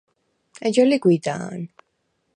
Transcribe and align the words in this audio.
ეჯა 0.67 0.83
ლი 0.89 0.97
გვიდა̄ნ. 1.03 1.61